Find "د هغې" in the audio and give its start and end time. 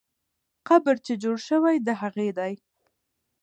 1.87-2.29